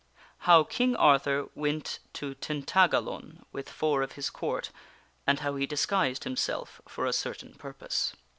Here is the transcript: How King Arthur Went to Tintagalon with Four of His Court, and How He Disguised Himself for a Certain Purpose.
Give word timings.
How 0.49 0.63
King 0.63 0.95
Arthur 0.95 1.49
Went 1.53 1.99
to 2.13 2.33
Tintagalon 2.33 3.45
with 3.51 3.69
Four 3.69 4.01
of 4.01 4.13
His 4.13 4.31
Court, 4.31 4.71
and 5.27 5.41
How 5.41 5.55
He 5.57 5.67
Disguised 5.67 6.23
Himself 6.23 6.81
for 6.87 7.05
a 7.05 7.13
Certain 7.13 7.53
Purpose. 7.53 8.15